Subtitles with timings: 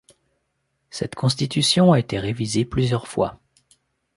[0.89, 3.39] Cette constitution a été révisée plusieurs fois.